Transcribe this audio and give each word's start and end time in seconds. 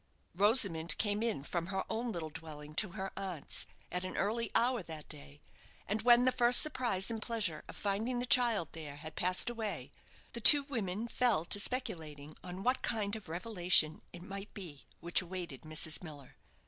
Rosamond 0.33 0.97
came 0.97 1.21
in 1.21 1.43
from 1.43 1.67
her 1.67 1.83
own 1.87 2.11
little 2.11 2.31
dwelling 2.31 2.73
to 2.73 2.93
her 2.93 3.11
aunt's, 3.15 3.67
at 3.91 4.03
an 4.03 4.17
early 4.17 4.49
hour 4.55 4.81
that 4.81 5.07
day, 5.07 5.43
and 5.87 6.01
when 6.01 6.25
the 6.25 6.31
first 6.31 6.59
surprise 6.59 7.11
and 7.11 7.21
pleasure 7.21 7.63
of 7.67 7.75
finding 7.75 8.17
the 8.17 8.25
child 8.25 8.69
there 8.71 8.95
had 8.95 9.15
passed 9.15 9.47
away, 9.47 9.91
the 10.33 10.41
two 10.41 10.63
women 10.63 11.07
fell 11.07 11.45
to 11.45 11.59
speculating 11.59 12.35
on 12.43 12.63
what 12.63 12.81
kind 12.81 13.15
of 13.15 13.29
revelation 13.29 14.01
it 14.11 14.23
might 14.23 14.51
be 14.55 14.87
which 15.01 15.21
awaited 15.21 15.61
Mrs. 15.61 16.01
Miller. 16.01 16.35